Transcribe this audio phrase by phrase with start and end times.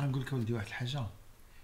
[0.00, 1.06] غنقول لك ولدي واحد الحاجة.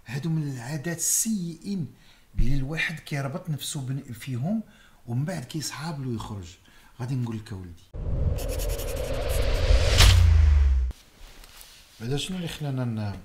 [0.05, 1.93] هادو من العادات السيئين
[2.39, 4.63] اللي الواحد كيربط نفسه فيهم
[5.07, 6.47] ومن بعد كيصحاب له يخرج.
[6.99, 7.83] غادي نقول لك ولدي.
[12.01, 13.19] بعدا شنو اللي خلانا ن-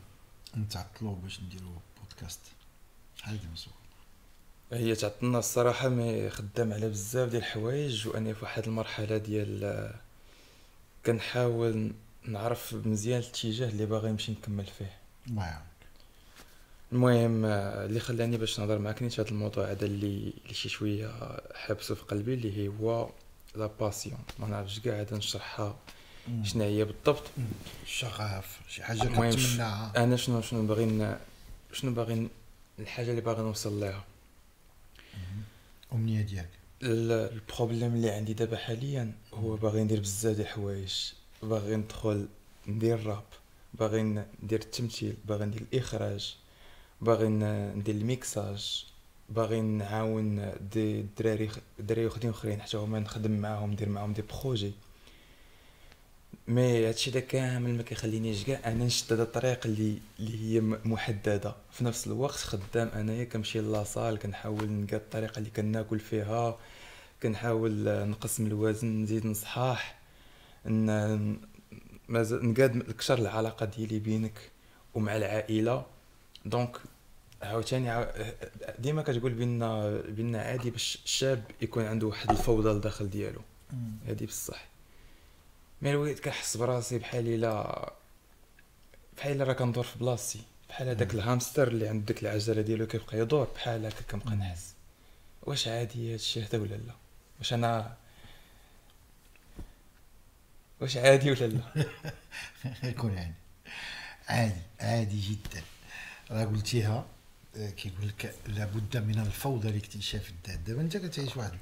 [0.61, 2.41] نتعطلوا باش نديروا بودكاست
[3.23, 3.75] هذه مسؤول
[4.73, 9.91] هي تعطلنا الصراحة مي خدام على بزاف ديال الحوايج وأني في واحد المرحلة ديال
[11.07, 11.93] كنحاول
[12.25, 14.93] نعرف مزيان الاتجاه اللي باغي نمشي نكمل فيه.
[15.29, 15.65] الله يعاونك
[16.93, 21.37] المهم آه، اللي خلاني باش نهضر معاك نيت هذا الموضوع هذا اللي اللي شي شوية
[21.55, 23.11] حابسه في قلبي اللي هو
[23.57, 25.77] la passion ما نعرفش كاع هذا نشرحها
[26.43, 27.23] شنو هي بالضبط.
[27.83, 31.17] الشغف شي حاجة كتمناها أنا شنو شنو باغي
[31.73, 32.29] شنو باغي
[32.79, 34.05] الحاجة اللي باغي نوصل لها
[35.93, 36.49] امنيه ديالك.
[36.83, 40.95] ال- ال problème اللي عندي دابا حاليا هو باغي ندير بزاف ديال الحوايج.
[41.45, 42.29] باغي ندخل
[42.67, 43.25] ندير راب
[43.75, 46.37] باغي ندير التمثيل باغي ندير الإخراج
[47.01, 47.29] باغي
[47.77, 48.85] ندير الميكساج
[49.29, 54.73] باغي نعاون دي الدراري الدراري وحدين اخرين حتى هما نخدم معاهم ندير معاهم des projets.
[56.49, 61.55] mais هادشي دا كامل ما كيخلينيش كاع أنا نشد هاد الطريق اللي اللي هي محددة.
[61.73, 66.59] في نفس الوقت خدام أنايا كنمشي la salle كنحاول نلقى الطريقة اللي كناكل فيها
[67.23, 69.99] كنحاول نقسم الوزن نزيد نصحاح
[72.09, 74.51] نقاد نكشر العلاقة ديالي بينك
[74.95, 75.87] ومع العائلة.
[76.45, 76.77] donc
[77.43, 78.07] عاوتاني عاو-
[78.79, 83.41] ديما كتقول بينا بينا عادي باش الشاب يكون عنده واحد الفوضى لداخل ديالو.
[84.09, 84.65] هادي بصح.
[85.83, 87.93] mais الوقت كنحس براسي بحال إلا
[89.17, 90.41] بحال إلا راه كندور في بلاصتي.
[90.69, 94.75] بحال هذاك الهامستر اللي عند ديك العجلة ديالو كيبقى يدور بحال هكا كنبقى نحس.
[95.43, 96.93] واش عادي هادشي هذا ولا لا؟
[97.39, 97.97] واش أنا
[100.81, 101.85] واش عادي ولا لا؟
[102.91, 103.35] يكون يعني
[104.29, 105.63] عادي عادي جدا.
[106.31, 107.07] راه قلتيها
[107.57, 110.59] آه، كيقول لك لابد من الفوضى لاكتشاف الذات.
[110.59, 111.59] دابا انت كتعيش واحد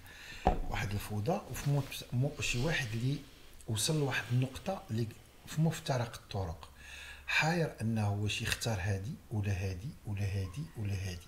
[0.70, 1.82] واحد الفوضى وفي مو
[2.12, 3.16] مو- شي واحد اللي
[3.68, 5.06] وصل لواحد النقطة اللي
[5.46, 6.68] في مفترق الطرق.
[7.26, 11.26] حاير أنه واش يختار هادي ولا هادي ولا هادي ولا هادي.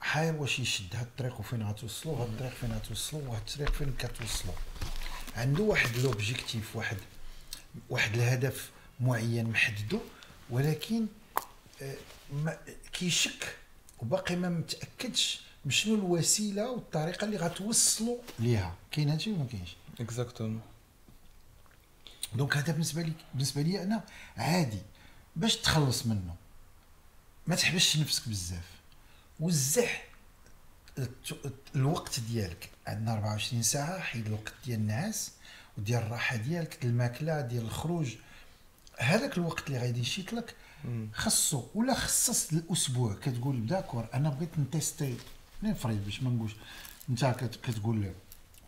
[0.00, 4.54] حاير واش يشد هاد الطريق وفين غتوصلوا هاد الطريق فين غتوصلوا وهاد الطريق فين كتوصلوا
[5.36, 6.96] عنده واحد l'objectif واحد
[7.90, 8.70] واحد الهدف
[9.00, 10.00] معين محددو
[10.50, 11.06] ولكن
[11.82, 11.94] آه،
[12.32, 12.58] ما
[12.92, 13.56] كيشك
[13.98, 18.74] وباقي ما متأكدش شنو الوسيلة والطريقة اللي غتوصلوا ليها.
[18.90, 20.60] كاين هادشي ولا ما كاينش؟ exactement
[22.34, 24.04] donc هذا بالنسبة لي بالنسبة لي أنا
[24.36, 24.78] عادي.
[25.36, 26.34] باش تخلص منه.
[27.46, 28.64] ما تحبسش نفسك بزاف.
[29.40, 30.04] وزع
[31.76, 35.30] الوقت ديالك عندنا 24 ساعة حيد الوقت ديال النعاس
[35.78, 38.14] وديال الراحة ديالك ديال الماكلة ديال الخروج.
[38.98, 40.54] هذاك الوقت اللي غادي يشيط لك
[41.14, 45.16] خصو ولا خصص الأسبوع كتقول d'accord أنا بغيت ن tester
[45.62, 46.52] نفرض باش ما نقولش
[47.10, 48.12] أنت كت- كتقول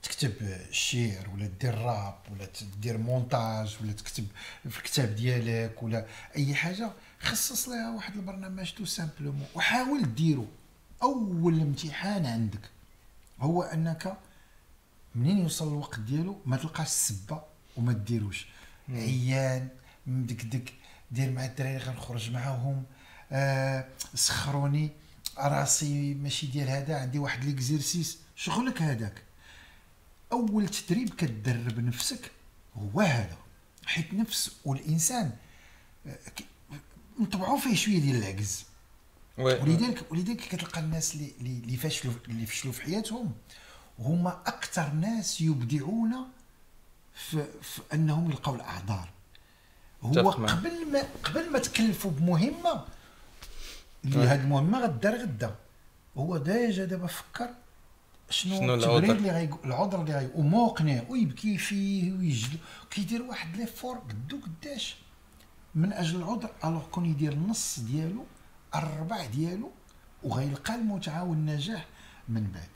[0.03, 2.49] تكتب الشعر ولا دير راب ولا
[2.81, 4.27] دير مونتاج ولا تكتب
[4.71, 6.07] في الكتاب ديالك ولا
[6.37, 6.91] أي حاجة
[7.21, 10.47] خصص لها واحد البرنامج tout simplement وحاول ديرو.
[11.03, 12.71] أول امتحان عندك
[13.41, 14.19] هو أنك
[15.15, 17.43] منين يوصل الوقت ديالو ما تلقاش السبة
[17.77, 18.47] وما ديروش
[18.89, 19.69] عيان
[20.07, 20.73] مدكدك
[21.11, 22.85] دير مع الدراري غنخرج معاهم.
[23.33, 24.91] آه سخروني
[25.39, 28.19] راسي ماشي ديال هذا عندي واحد l'exercice.
[28.37, 29.23] شغلك هذاك.
[30.33, 32.31] أول تدريب كتدرب نفسك
[32.77, 33.37] هو هذا.
[33.87, 35.33] حيت نفس والإنسان
[36.07, 36.19] آه،
[37.19, 38.65] مطبعو فيه شوية ديال العجز.
[39.39, 43.33] ولذلك ولذلك كتلقى الناس اللي اللي فشلوا اللي فشلوا في حياتهم
[43.99, 46.15] هما أكثر ناس يبدعون
[47.15, 49.09] في, في أنهم يلقاو الأعذار
[50.03, 50.31] هو.
[50.31, 52.85] قبل ما قبل ما تكلفوا بمهمة
[54.05, 54.27] اللي.
[54.27, 55.55] هاد المهمة غدار غدا
[56.17, 57.51] هو déjà دابا فكر
[58.31, 62.59] شنو, شنو العذر؟ اللي غيقول العذر اللي غيقول وموقنع ويبكي فيه ويجلو
[62.91, 64.97] كيدير واحد l'effort قدو قداش
[65.75, 68.25] من أجل العذر alors كون يدير النص ديالو
[68.75, 69.71] الربع ديالو
[70.23, 71.87] وغيلقى المتعه والنجاح
[72.29, 72.69] من بعد.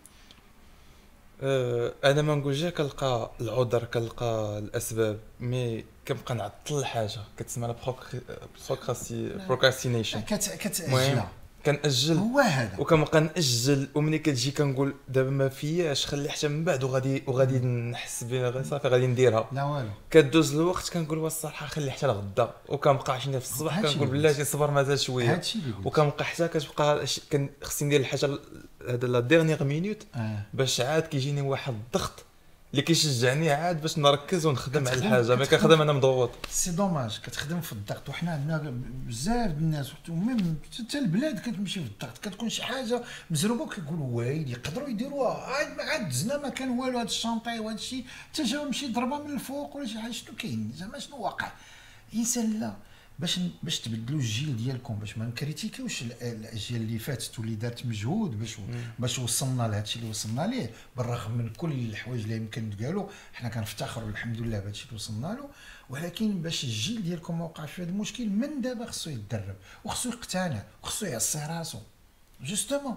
[1.42, 7.20] أه، أنا ما نقولش كنلقى العذر كنلقى الأسباب mais كنبقى نعطل الحاجة.
[7.36, 11.28] كتسمى la procrastination كت كت المهم
[11.66, 12.76] كنأجل هو هذا.
[12.78, 18.24] وكنبقى نأجل وملي كتجي كنقول دابا ما فياش خلي حتى من بعد وغادي وغادي نحس
[18.24, 19.48] بها غير صافي غادي نديرها.
[19.52, 19.88] لا والو.
[20.10, 24.70] كدوز الوقت كنقول وا الصراحه خلي حتى لغدا وكنبقى عشنا في الصباح كنقول بلاتي صبر
[24.70, 25.40] مازال شوية.
[25.84, 27.20] وكنبقى حتى كتبقى ش-
[27.62, 28.40] خصني ندير الحاجة ال-
[28.88, 30.38] هذا la dernière minute آه.
[30.54, 32.24] باش عاد كيجيني واحد الضغط.
[32.70, 35.44] اللي كيشجعني عاد باش نركز ونخدم على الحاجة ما.
[35.44, 36.30] كنخدم أنا مضغوط.
[36.50, 41.86] c'est dommage كتخدم في الضغط وحنا عندنا بزاف الناس و même حتى البلاد كتمشي في
[41.86, 45.34] الضغط كتكون شي حاجة مزروبة كيقولوا ويلي يقدروا يديروها.
[45.34, 49.18] عاد عاد دزنا ما كان والو هذا ال chantier وهذا الشيء حتى جا مشي ضربة
[49.24, 51.52] من الفوق ولا شي حاجة شنو كاين؟ زعما شنو واقع؟
[52.12, 52.74] الانسان لا.
[53.18, 58.38] باش باش تبدلوا الجيل ديالكم باش ما نكريتيكيوش ال- الاجيال اللي فاتت واللي دارت مجهود
[58.38, 58.56] باش
[58.98, 60.70] باش وصلنا لهذا الشيء اللي وصلنا ليه.
[60.96, 65.26] بالرغم من كل الحوايج اللي يمكن تقالوا حنا كنفتخروا الحمد لله بهذا الشيء اللي وصلنا
[65.26, 65.48] له.
[65.90, 70.62] ولكن باش الجيل ديالكم ما وقعش في هذا المشكل من دابا خصو يتدرب وخصو يقتنع
[70.82, 71.78] وخصو يعصي راسو.
[72.44, 72.96] justement.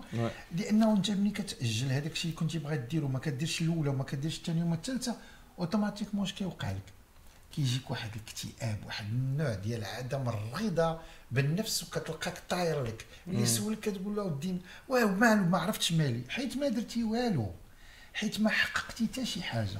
[0.56, 4.38] لأنه أنت ملي كتأجل هذاك الشيء اللي كنتي باغي ديرو ما كديرش الأولى وما كديرش
[4.38, 5.15] الثانية وما الثالثة
[5.60, 6.81] automatiquement اش كيوقع لك؟
[7.56, 11.01] كيجيك واحد الاكتئاب واحد النوع ديال عدم الرضا
[11.31, 13.06] بالنفس وكتلقاك طاير لك.
[13.28, 14.57] اللي سولك كتقول له ودي
[14.88, 16.24] واه مالو ما عرفتش مالي.
[16.30, 17.51] حيت ما درتي والو.
[18.13, 19.80] حيت ما حققتي حتى شي حاجة.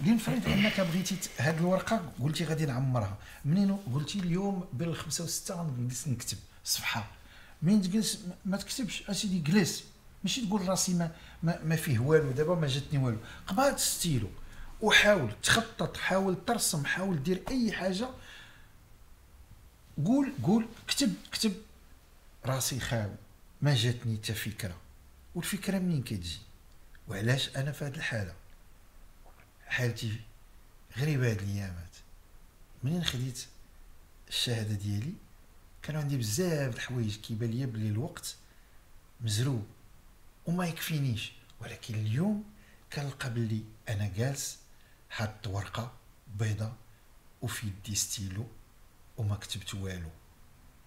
[0.00, 3.16] لنفرض أنك بغيتي هاد الورقة قلتي غادي نعمرها.
[3.44, 6.38] منين؟ قلتي اليوم بين الخمسة وسته غنجلس نكتب.
[6.64, 7.10] صفحة.
[7.62, 9.10] منين تجلس ما- تكتبش.
[9.10, 9.84] أسيدي جلس.
[10.24, 11.10] ماشي تقول راسي ما,
[11.42, 12.30] ما, ما فيه والو.
[12.32, 13.18] دابا ما جاتني والو.
[13.46, 14.28] قبض ستيلو.
[14.80, 18.08] وحاول تخطط حاول ترسم حاول دير أي حاجة.
[20.04, 21.52] قول قول كتب كتب
[22.46, 23.16] راسي خاوي.
[23.62, 24.76] ما جاتني حتى فكرة.
[25.34, 26.38] والفكرة منين كتجي؟
[27.08, 28.34] وعلاش أنا في هذه الحالة؟
[29.66, 30.20] حالتي
[30.98, 31.96] غريبة هاد الأيامات.
[32.82, 33.46] منين خديت
[34.28, 35.12] الشهادة ديالي؟
[35.82, 38.36] كان عندي بزاف د الحوايج كيبان ليا بلي الوقت
[39.20, 39.66] مزروب
[40.46, 41.32] وما يكفينيش.
[41.60, 42.44] ولكن اليوم
[42.92, 44.58] كنلقى بلي أنا جالس
[45.10, 45.92] حاط ورقه
[46.38, 46.72] بيضة
[47.42, 48.46] وفي يدي ستيلو
[49.16, 50.08] وما كتبت والو.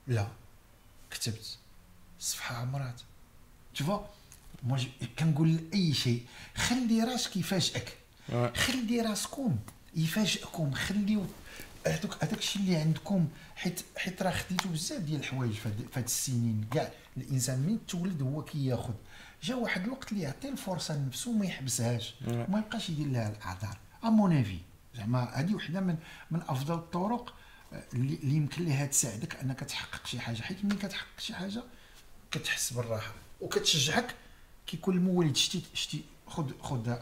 [0.07, 0.27] لا
[1.11, 1.57] كتبت
[2.19, 3.01] صفحة عمرات
[3.73, 3.99] تشوفوا
[4.63, 4.77] مو
[5.19, 6.25] كنقول لأي شيء
[6.55, 7.97] خلي راسك يفاجئك.
[8.55, 9.57] خلي راسكم
[9.95, 10.71] يفاجئكم.
[10.73, 11.25] خليو
[11.87, 16.65] هذوك هذاك الشيء اللي عندكم حيت حيت راه خديتوا بزاف ديال الحوايج في هاد- السنين.
[16.73, 18.93] كاع الإنسان من تولد هو كياخذ
[19.43, 22.13] جا واحد الوقت اللي يعطي الفرصة لنفسه وما يحبسهاش.
[22.27, 23.77] وما يبقاش يدير لها الأعذار.
[24.03, 24.57] امون افي
[24.95, 25.97] زعما هذه وحده من
[26.31, 27.33] من أفضل الطرق
[27.73, 30.41] آه، اللي يمكن لها تساعدك أنك تحقق شي حاجة.
[30.41, 31.63] حيت ملي كتحقق شي حاجة
[32.31, 34.15] كتحس بالراحة وكتشجعك
[34.67, 36.99] كيكون المولد شتي شتي خذ خذ أنا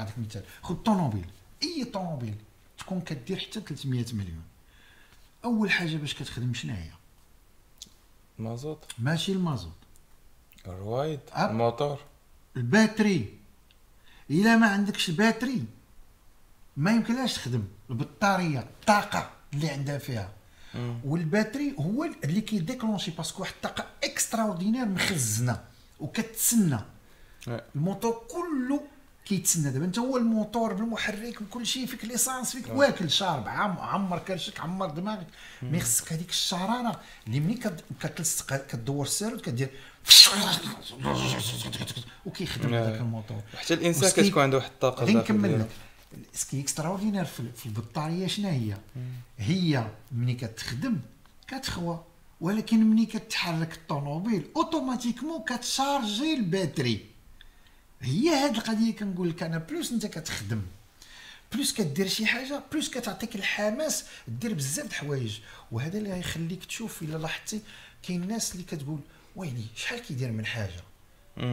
[0.00, 0.42] نعطيك مثال.
[0.62, 1.26] خذ طوموبيل.
[1.62, 2.34] أي طوموبيل
[2.78, 4.42] تكون كدير حتى 300 مليون.
[5.44, 6.90] أول حاجة باش كتخدم شنو هي؟
[8.38, 9.76] مازوت ماشي المازوت.
[10.66, 11.20] الروايد.
[11.38, 11.98] الموتور.
[12.56, 13.38] ال batterie.
[14.30, 15.64] إلا ما عندكش ال batterie
[16.76, 17.62] ما يمكنلاش تخدم.
[17.90, 20.32] البطارية الطاقة اللي عندها فيها.
[21.04, 25.60] وال batterie هو اللي كي déclencher parce que واحد الطاقة extraordinaire مخزنه
[26.00, 26.78] وكتسنى.
[26.78, 27.50] Ouais.
[27.76, 28.80] الموتور كله
[29.24, 29.70] كيتسنى.
[29.70, 34.60] دابا انت هو الموتور بالمحرك بكل شيء فيك l'essence فيك واكل شارب عم عمر كرشك
[34.60, 35.26] عمر دماغك.
[35.62, 39.70] mais خصك هذيك الشرارة اللي ملي كت- كتلصق كدور السيرود كدير
[42.26, 42.74] وكيخدم.
[42.74, 43.40] هذاك الموتور.
[43.56, 45.60] حتى الإنسان كتكون عنده واحد الطاقة غير نكمل.
[45.60, 45.68] لك.
[46.32, 48.76] ce qui extraordinaire في البطارية شنو هي؟
[49.38, 50.98] هي ملي كتخدم
[51.48, 52.04] كتخوى
[52.40, 57.04] ولكن ملي كتحرك الطوموبيل automatiquement كتشارجي ال batterie
[58.00, 60.62] هي هاد القضية كنقول لك أنا plus أنت كتخدم
[61.52, 65.38] plus كدير شي حاجة plus كتعطيك الحماس دير بزاف د الحوايج
[65.72, 67.60] وهذا اللي غيخليك تشوف إلا لاحظتي
[68.02, 69.00] كاين الناس اللي كتقول
[69.36, 70.82] ويلي شحال كيدير من حاجة.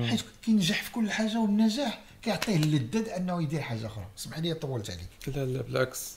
[0.10, 4.08] حيت كينجح في كل حاجة والنجاح كيعطيه اللذة انه يدير حاجة أخرى.
[4.18, 5.10] اسمح لي طولت عليك.
[5.38, 6.14] لا لا بالعكس.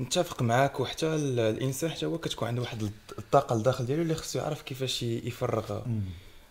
[0.00, 4.14] نتفق معاك وحتى ال- الإنسان حتى هو كتكون عنده واحد الط- الطاقة لداخل ديالو اللي
[4.14, 5.84] خصو يعرف كيفاش يفرغها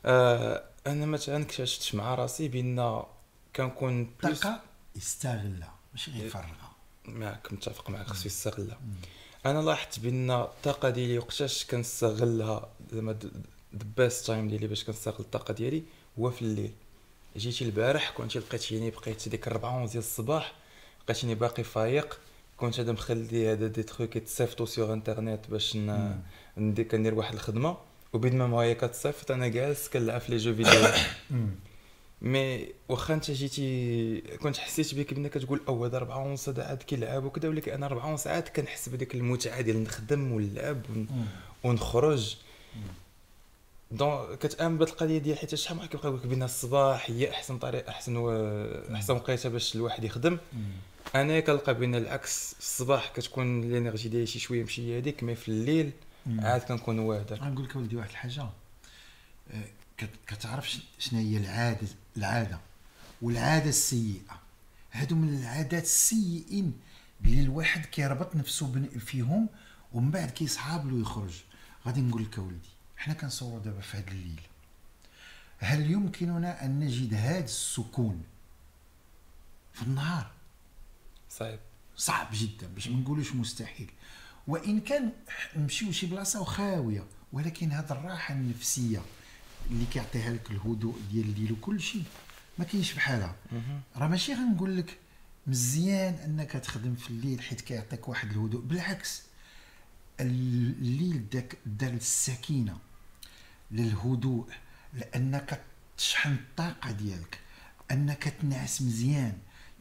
[0.05, 3.03] آه أنا مثلا اكتشفت مع راسي بأن
[3.55, 4.61] كنكون بلوس طاقة
[4.95, 6.71] يستغلها ماشي غير يفرغها.
[7.05, 8.79] معك متفق معك خصو يستغلها.
[9.45, 13.29] أنا لاحظت بأن الطاقة ديالي وقتاش كنستغلها زعما the
[13.97, 15.83] best time ديالي باش كنستغل الطاقة ديالي
[16.19, 16.71] هو في الليل.
[17.39, 20.53] جيتي البارح كنت لقيتيني بقيت ديك 4 ديال الصباح
[21.03, 22.19] لقيتيني باقي فايق.
[22.57, 25.77] كنت هذا مخلي هذا des trucs يتصيفطو sur internet باش.
[26.57, 27.77] ندير كندير واحد الخدمة.
[28.13, 30.87] وبين ما هي كتصيفط أنا جالس كنلعب في les jeux vidéo.
[32.21, 36.83] mais واخا أنت جيتي كنت حسيت بك بانك كتقول أو هذا 4 ونص هذا عاد
[36.83, 37.49] كيلعب وكذا.
[37.49, 41.07] ولكن أنا 4 ونص عاد كنحس بديك المتعة ديال نخدم ونلعب ون-
[41.63, 42.37] ونخرج.
[43.91, 47.31] دون كتأمن بهاد القضية ديال حيت شحال من واحد كيبقى يقول لك بأن الصباح هي
[47.31, 48.31] أحسن طريقه أحسن و...
[48.95, 50.37] أحسن وقيتة باش الواحد يخدم.
[51.15, 55.91] أنا كنلقى بأن العكس الصباح كتكون الإنرجي ديالي شي شوية مشي هذيك مي في الليل
[56.39, 58.41] عاد كنكون واعر غنقول لك ولدي واحد الحاجة.
[58.41, 59.63] آه،
[59.97, 62.59] كت- كتعرف شنو هي العاده العادة
[63.21, 64.39] والعادة السيئة.
[64.91, 66.73] هادو من العادات السيئين
[67.25, 69.47] اللي الواحد كيربط نفسه فيهم
[69.93, 71.33] ومن بعد كيصحاب له يخرج
[71.87, 72.69] غادي نقول لك اولدي
[72.99, 74.41] حنا كنصوروا دابا في هذا الليل.
[75.59, 78.23] هل يمكننا أن نجد هذا السكون
[79.73, 80.31] في النهار؟
[81.29, 81.59] صعيب.
[81.97, 83.91] صعب جدا باش ما نقولوش مستحيل.
[84.47, 85.11] وإن كان
[85.55, 87.03] نمشيو شي بلاصة وخاويه
[87.33, 89.01] ولكن هذه الراحة النفسية
[89.71, 92.03] اللي كيعطيها لك الهدوء ديال الليل وكل شيء
[92.57, 93.35] ما كاينش بحالها
[93.95, 94.97] راه ماشي غنقول لك
[95.47, 99.21] مزيان أنك تخدم في الليل حيت كيعطيك واحد الهدوء بالعكس
[100.19, 102.77] الليل داك دار السكينة.
[103.71, 104.47] للهدوء
[104.93, 105.61] لأنك
[105.97, 107.39] تشحن الطاقة ديالك
[107.91, 109.37] أنك تنعس مزيان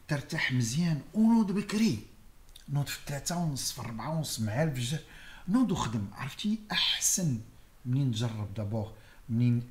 [0.07, 1.99] ترتاح مزيان ونوض بكري.
[2.69, 4.99] نوض في ثلاثة ونص في أربعة ونص مع الفجر
[5.47, 7.39] نوض وخدم عرفتي؟ أحسن
[7.85, 8.93] منين تجرب دابور.
[9.29, 9.63] منين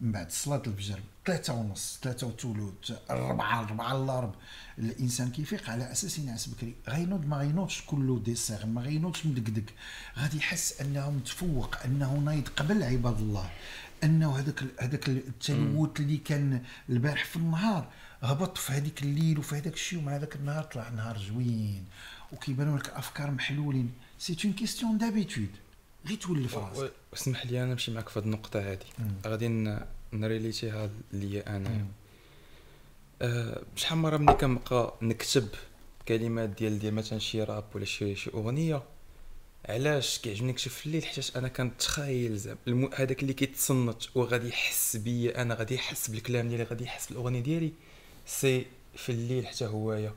[0.00, 4.34] من بعد صلاة الفجر ثلاثة ونص ثلاثة وثلث أربعة أربعة إلا ربع
[4.78, 9.64] الإنسان كيفيق؟ على أساس ينعس بكري غينوض ما غينوضش كله ديسيغ ما غينوضش مدقدق.
[10.18, 13.50] غادي يحس أنه متفوق أنه نايض قبل عباد الله.
[14.04, 17.88] أنه هذاك هذاك التلوث اللي كان البارح في النهار
[18.22, 21.84] هبط في هذيك الليل وفي هذاك الشيء ومع هذاك النهار طلع نهار زوين.
[22.32, 23.90] وكيبانوا لك أفكار محلولين.
[24.18, 25.50] c'est une question d'habitude
[26.06, 28.78] غير تولف راسك واسمح لي أنا نمشي معك في هذه النقطة هذه.
[29.26, 29.48] غادي
[30.12, 31.86] نريليتيها ليا أنا.
[33.22, 35.48] أه شحال مرة ملي كنبقى نكتب
[36.08, 38.82] كلمات ديال ديال مثلا شي راب ولا شي شي أغنية
[39.68, 44.96] علاش كيعجبني نكتب في الليل؟ حيت أنا كنتخيل زعما الم- هذاك اللي كيتصنت وغادي يحس
[44.96, 47.72] بيا أنا غادي يحس بالكلام ديالي غادي يحس بالأغنية ديالي
[48.26, 48.66] c'est
[48.96, 50.14] في الليل حتى هوايا.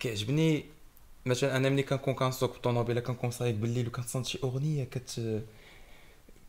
[0.00, 0.64] كيعجبني
[1.26, 5.42] مثلا أنا ملي كنكون كنسوق بالطوموبيله كنكون سايق بالليل وكنتصنت شي أغنية كت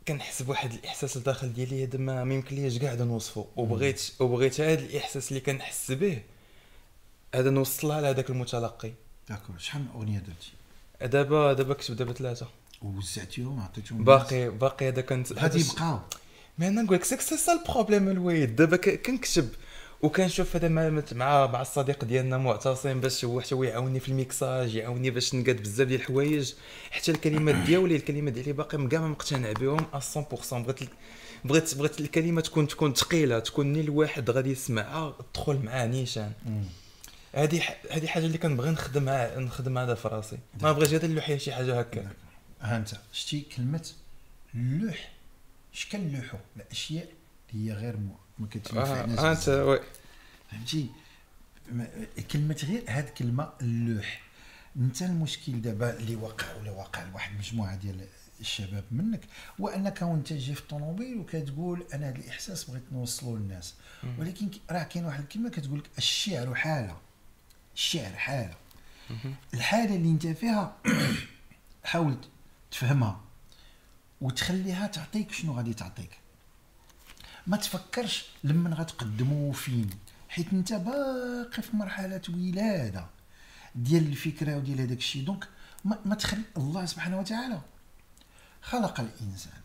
[0.07, 4.79] كنحس بواحد الإحساس الداخل ديالي هذا ما ما يمكن ليش كاع نوصفه وبغيت وبغيت هذا
[4.79, 6.21] الإحساس اللي كنحس به
[7.35, 8.91] هذا نوصلها لهذاك المتلقي.
[9.29, 10.51] d'accord شحال من أغنية درتي؟
[11.01, 12.47] دابا دابا كتب دابا ثلاثة.
[12.81, 15.99] ووزعتيهم عطيتيهم باقي باقي هذا كنت غادي يبقاو.
[16.57, 18.55] ما أنا نقول لك c'est ça ال problème الوحيد.
[18.55, 19.49] دابا كنكتب
[20.03, 24.75] وكنشوف هذا مع مع مع الصديق ديالنا معتصم باش هو حتى هو يعاوني في الميكساج
[24.75, 26.53] يعاوني باش نقاد بزاف ديال الحوايج.
[26.91, 30.89] حتى الكلمات ديالي الكلمات ديالي باقي كاع ما مقتنع بهم 100% بغيت
[31.45, 36.31] بغيت بغيت الكلمة تكون تكون ثقيلة تكون ني الواحد غادي يسمعها تدخل معاه نيشان.
[37.35, 40.37] هذه هذه حاجة اللي كنبغي نخدمها نخدمها هذا في راسي.
[40.61, 42.07] ما بغيتش غير نلوح شي حاجة هكا.
[42.61, 43.87] ها انت شتي كلمة
[44.55, 45.11] اللوح
[45.73, 47.07] اش كنلوحوا الأشياء
[47.53, 49.67] اللي هي غير مو ما كتنفعناش آه أنت بزاف.
[49.67, 49.79] وي.
[50.51, 50.89] فهمتي؟
[52.31, 54.21] كلمة غير هاد كلمة اللوح.
[54.77, 58.07] أنت المشكل دابا اللي وقع ولا واقع لواحد المجموعه ديال
[58.39, 59.21] الشباب منك
[59.61, 63.73] هو أنك وأنت جاي في الطوموبيل وكتقول أنا هذا الإحساس بغيت نوصله للناس.
[64.17, 66.97] ولكن راه كاين واحد الكلمة كتقول لك الشعر حالة.
[67.75, 68.55] الشعر حالة.
[69.53, 70.77] الحالة اللي أنت فيها
[71.83, 72.17] حاول
[72.71, 73.21] تفهمها
[74.21, 76.20] وتخليها تعطيك شنو غادي تعطيك.
[77.47, 79.89] ما تفكرش لمن غتقدموا فين
[80.29, 83.05] حيت انت باقي في مرحلة ولادة
[83.75, 85.23] ديال الفكرة وديال هذاك الشيء.
[85.25, 85.47] دونك
[85.85, 87.61] ما, ما تخلي الله سبحانه وتعالى.
[88.61, 89.61] خلق الإنسان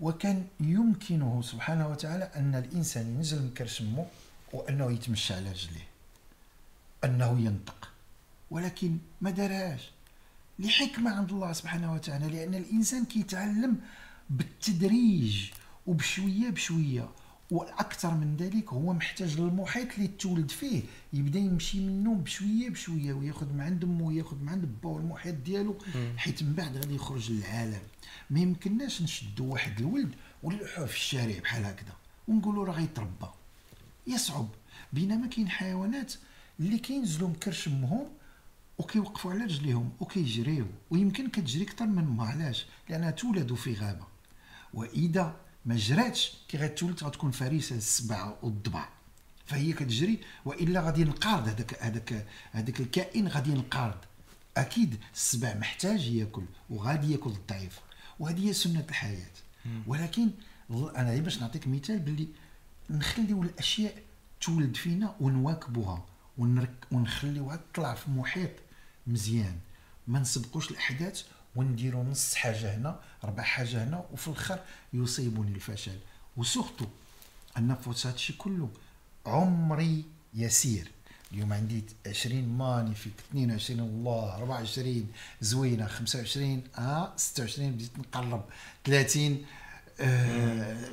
[0.00, 4.06] وكان يمكنه سبحانه وتعالى أن الإنسان ينزل من كرش امه
[4.52, 5.88] وأنه يتمشى على رجليه
[7.04, 7.90] أنه ينطق
[8.50, 9.90] ولكن ما دارهاش
[10.58, 13.80] لحكمة عند الله سبحانه وتعالى لأن الإنسان كيتعلم
[14.30, 15.50] بالتدريج
[15.88, 17.08] وبشوية بشوية.
[17.50, 20.82] وأكثر من ذلك هو محتاج للمحيط اللي تولد فيه.
[21.12, 25.78] يبدأ يمشي منه بشوية بشوية وياخذ من عند أمه وياخذ من عند با المحيط ديالو
[26.16, 27.80] حيت من بعد غادي يخرج للعالم.
[28.30, 31.92] ما يمكنناش نشدوا واحد الولد ونلوحوه في الشارع بحال هكذا.
[32.28, 33.28] ونقولوا راه غيتربى.
[34.06, 34.48] يصعب.
[34.92, 36.14] بينما كاين حيوانات
[36.60, 38.06] اللي كينزلوا من كرش أمهم
[38.78, 40.66] وكيوقفوا على رجليهم وكيجريو.
[40.90, 42.26] ويمكن كتجري أكثر من أمها.
[42.26, 44.06] علاش؟ لأنها تولد في غابة.
[44.74, 46.32] وإذا ما جراتش.
[46.48, 48.88] كي غتولد غتكون فريسه السبع والضبع
[49.46, 51.48] فهي كتجري وإلا غادي ينقرض.
[51.48, 53.98] هذاك هذاك هذاك الكائن غادي ينقرض.
[54.56, 57.80] أكيد السبع محتاج ياكل وغادي ياكل الضعيف.
[58.18, 59.30] وهذه هي سنة الحياة.
[59.86, 60.30] ولكن
[60.70, 62.28] أنا غير باش نعطيك مثال باللي
[62.90, 64.02] نخليو الأشياء
[64.40, 66.06] تولد فينا ونواكبوها
[66.38, 68.50] ونرك ونخليوها تطلع في محيط
[69.06, 69.58] مزيان.
[70.06, 71.22] ما نسبقوش الأحداث
[71.56, 74.58] ونديروا نص حاجة هنا ربع حاجة هنا وفي الآخر
[74.92, 75.98] يصيبني الفشل.
[76.36, 76.86] و surtout
[77.58, 78.68] أن فوت هادشي كله
[79.26, 80.90] عمري يسير.
[81.32, 85.06] اليوم عندي 20 magnifique 22 الله 24
[85.40, 88.44] زوينة 25 آه 26 بديت نقرب
[88.84, 89.44] 30
[90.00, 90.88] آه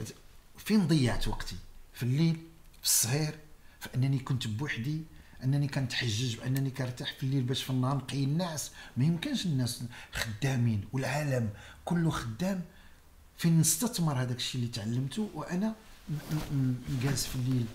[0.57, 1.55] فين ضيعت وقتي؟
[1.93, 2.35] في الليل
[2.81, 3.35] في الصهير
[3.79, 5.01] فانني كنت بوحدي
[5.45, 8.71] أنني كنتحجج بأنني كنرتاح في الليل باش في النهار نقي الناس.
[8.97, 11.49] ما يمكنش الناس خدامين والعالم
[11.85, 12.61] كله خدام.
[13.37, 15.75] فين نستثمر هذاك الشيء اللي تعلمته؟ وأنا
[17.03, 17.65] جالس في الليل.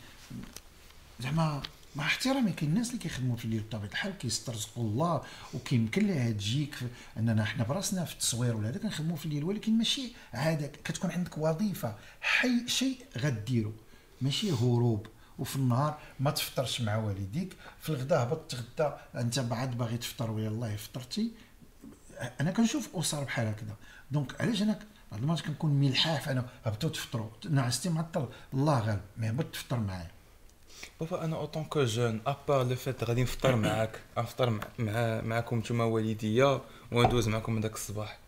[1.20, 1.62] زعما
[1.96, 5.22] مع احترامي كاين الناس اللي كيخدموا في الليل بطبيعة الحال كيسترزقوا الله
[5.54, 6.74] وكيمكن لها تجيك
[7.16, 9.44] أننا حنا براسنا في التصوير ولا هذا كنخدموا في الليل.
[9.44, 13.72] ولكن ماشي عادة كتكون عندك وظيفة حي شيء غديرو.
[14.20, 15.06] ماشي هروب.
[15.40, 20.48] وفي النهار ما تفطرش مع والديك في الغداء هبط تغدى انت بعد باغي تفطر ويا
[20.48, 21.30] الله فطرتي
[22.40, 23.74] أنا كنشوف اسر بحال هكذا.
[24.10, 24.78] دونك علاش أنا
[25.12, 30.10] بعض المرات كنكون ملحاف أنا هبطوا تفطروا نعستي معطل الله غالب ما هبط تفطر معايا.
[31.00, 35.20] بابا أنا autant que jeune à part le fait غادي نفطر معاك نفطر مع مع
[35.20, 36.60] معاكم نتوما والديا
[36.92, 38.18] وندوز معاكم هذاك الصباح.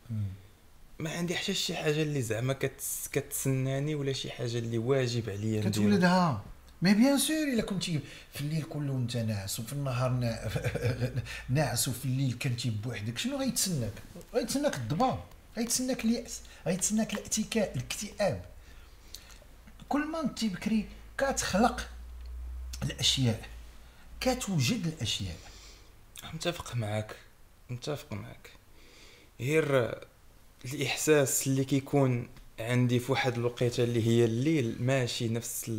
[0.99, 5.61] ما عندي حتى شي حاجة اللي زعما كتس كتسناني ولا شي حاجة اللي واجب عليا
[5.61, 5.71] نديرها.
[5.71, 6.43] كتولدها
[6.83, 8.01] mais bien sûr الا كنتي
[8.35, 10.51] في الليل كله أنت ناعس وفي النهار نا-
[11.49, 13.93] ناعس وفي الليل كنتي بوحدك شنو غيتسناك؟
[14.35, 15.21] غيتسناك الضباب
[15.57, 18.45] غيتسناك اليأس غيتسناك الاعتكاء الاكتئاب.
[19.89, 21.89] كل ما أنت بكري كتخلق
[22.83, 23.49] الأشياء
[24.21, 25.37] كتوجد الأشياء.
[26.35, 27.17] متفق معاك
[27.71, 28.51] متفق معاك.
[29.41, 29.95] غير
[30.65, 32.29] الإحساس اللي كيكون
[32.61, 35.71] عندي في واحد الوقيتة اللي هي الليل ماشي نفس.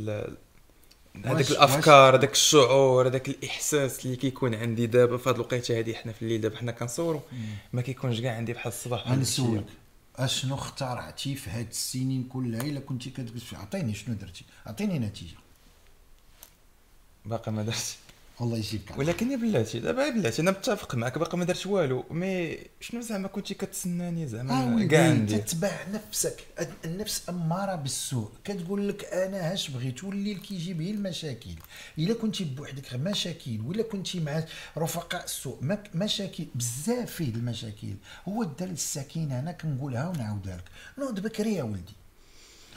[1.26, 6.12] هذاك الأفكار هذاك الشعور هذاك الإحساس اللي كيكون عندي دابا في هذه الوقيتة هذه حنا
[6.12, 7.22] في الليل دابا حنا كنصوروا
[7.74, 9.66] ما كيكونش كاع عندي بحال الصباح غنسولك.
[10.16, 15.36] أشنو اخترعتي في هاد السنين كلها؟ إلا كنتي في عطيني شنو درتي؟ عطيني نتيجة.
[17.26, 17.96] باقي ما درتش.
[18.40, 22.06] والله يجيبك ولكن يا بلاتي دابا يا بلاتي أنا متفق معك باقي ما درت والو.
[22.12, 26.44] مي شنو زعما كنتي كتسناني آه زعما ولدي كاع عندي تتبع نفسك.
[26.86, 28.32] النفس أمارة بالسوء.
[28.44, 31.50] كتقول لك أنا هاش بغيت والليل كيجيب هي المشاكل.
[31.98, 34.44] إلا كنتي بوحدك غير مشاكل ولا كنتي مع
[34.78, 37.94] رفقاء السوء مشاكل بزاف فيه المشاكل.
[38.28, 40.64] هو الدال السكينة أنا كنقولها ونعاودها لك.
[41.00, 41.94] نوض بكري يا ولدي.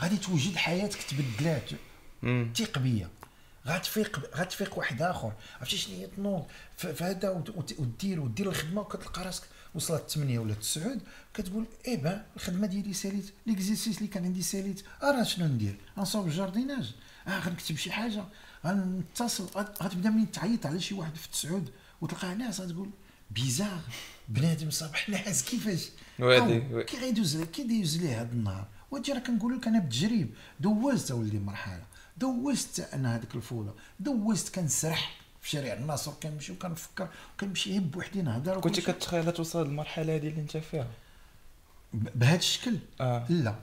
[0.00, 1.70] غادي توجد حياتك تبدلات.
[2.22, 2.52] مم.
[3.66, 5.32] غتفيق غتفيق واحد آخر.
[5.60, 6.44] عرفتي شنو هي تنوض
[6.76, 9.42] ف- فهذا وت- وت- ودير ودير الخدمة وكتلقى راسك
[9.74, 10.96] وصلت 8 ولا 9
[11.34, 14.82] كتقول إيه با الخدمة ديالي ساليت les exercices اللي كان عندي ساليت.
[15.02, 16.94] آه راه شنو ندير؟ غنصاوب ال jardinage
[17.28, 18.24] آه غنكتب شي حاجة.
[18.66, 19.44] غنتصل.
[19.46, 22.90] غت- غتبدا منين؟ تعيط على شي واحد في تسعود وتلقاه ناعس غتقول
[23.30, 23.80] bizarre.
[24.28, 29.56] بنادم صباح ناعس كيفاش؟ وادي- كي غيدوز كي دايز ليه هذا النهار؟ وانت راه كنقول
[29.58, 31.82] لك أنا بالتجريب دوزت أولدي مرحلة.
[32.16, 37.08] دوزت أنا هذيك الفولة دوزت كنسرح في شارع الناصر كنمشي وكنفكر
[37.40, 38.82] كنمشي غير بوحدي نهضر وكلشي.
[38.82, 40.86] كتخيل توصل للمرحلة هذه اللي انت فيها؟
[41.92, 43.26] بهذا الشكل؟ آه.
[43.28, 43.54] لا.